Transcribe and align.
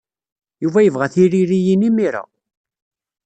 Yuba 0.63 0.79
yebɣa 0.85 1.07
tiririyin 1.13 1.87
imir-a. 1.89 2.23